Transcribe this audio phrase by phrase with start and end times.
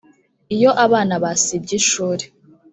[0.55, 2.23] iyo abana basibye ishuri